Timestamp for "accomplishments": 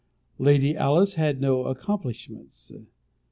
1.65-2.71